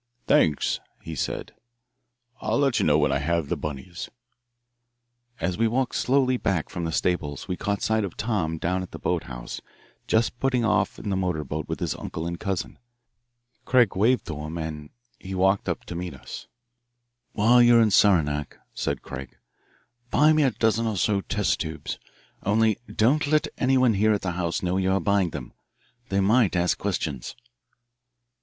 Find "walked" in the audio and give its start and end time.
5.67-5.93, 15.35-15.69